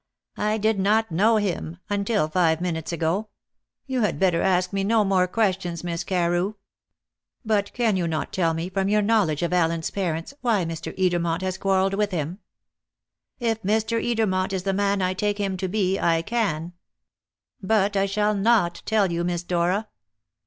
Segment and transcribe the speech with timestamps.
[0.39, 3.29] "I did not know him until five minutes ago.
[3.85, 6.55] You had better ask me no more questions, Miss Carew."
[7.45, 10.97] "But can you not tell me, from your knowledge of Allen's parents, why Mr.
[10.97, 12.39] Edermont has quarrelled with him?"
[13.39, 14.03] "If Mr.
[14.03, 16.73] Edermont is the man I take him to be, I can.
[17.61, 19.87] But I shall not tell you, Miss Dora."